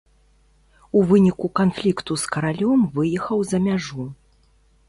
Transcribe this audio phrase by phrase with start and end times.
[0.99, 4.09] У выніку канфлікту з каралём выехаў за мяжу.